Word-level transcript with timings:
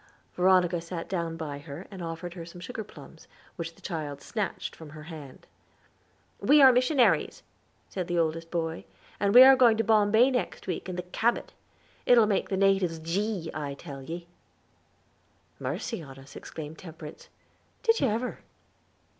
Veronica 0.33 0.81
sat 0.81 1.07
down 1.07 1.37
by 1.37 1.59
her, 1.59 1.85
and 1.91 2.01
offered 2.01 2.33
her 2.33 2.43
some 2.43 2.59
sugar 2.59 2.83
plums, 2.83 3.27
which 3.55 3.75
the 3.75 3.81
child 3.83 4.19
snatched 4.19 4.75
from 4.75 4.89
her 4.89 5.03
hand. 5.03 5.45
"We 6.39 6.59
are 6.59 6.71
missionaries," 6.73 7.43
said 7.87 8.07
the 8.07 8.17
oldest 8.17 8.49
boy, 8.49 8.85
"and 9.19 9.35
we 9.35 9.43
are 9.43 9.55
going 9.55 9.77
to 9.77 9.83
Bombay 9.83 10.31
next 10.31 10.65
week 10.65 10.89
in 10.89 10.95
the 10.95 11.03
Cabot. 11.03 11.53
I'll 12.07 12.25
make 12.25 12.49
the 12.49 12.57
natives 12.57 12.97
gee, 12.97 13.51
I 13.53 13.75
tell 13.75 14.01
ye." 14.01 14.27
"Mercy 15.59 16.01
on 16.01 16.17
us!" 16.17 16.35
exclaimed 16.35 16.79
Temperance, 16.79 17.29
"did 17.83 17.99
you 17.99 18.07
ever?" 18.07 18.39